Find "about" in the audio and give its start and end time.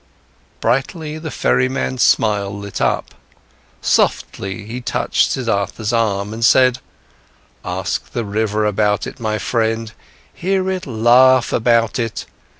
8.65-9.05, 11.53-11.99